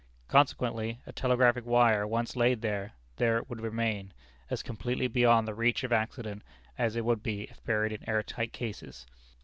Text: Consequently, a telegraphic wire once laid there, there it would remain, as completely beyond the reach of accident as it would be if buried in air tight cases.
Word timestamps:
Consequently, 0.27 0.99
a 1.05 1.11
telegraphic 1.11 1.63
wire 1.63 2.07
once 2.07 2.35
laid 2.35 2.63
there, 2.63 2.93
there 3.17 3.37
it 3.37 3.47
would 3.47 3.61
remain, 3.61 4.11
as 4.49 4.63
completely 4.63 5.07
beyond 5.07 5.47
the 5.47 5.53
reach 5.53 5.83
of 5.83 5.91
accident 5.93 6.41
as 6.75 6.95
it 6.95 7.05
would 7.05 7.21
be 7.21 7.43
if 7.51 7.63
buried 7.65 7.91
in 7.91 8.09
air 8.09 8.23
tight 8.23 8.51
cases. 8.51 9.05